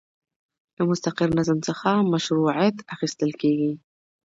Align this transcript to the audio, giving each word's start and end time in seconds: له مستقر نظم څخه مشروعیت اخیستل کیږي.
له 0.75 0.81
مستقر 0.89 1.27
نظم 1.39 1.59
څخه 1.67 1.89
مشروعیت 2.13 2.77
اخیستل 2.93 3.31
کیږي. 3.41 3.71